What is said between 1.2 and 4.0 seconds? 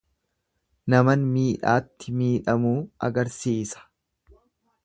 miidhaatti miidhamuu agarsiisa.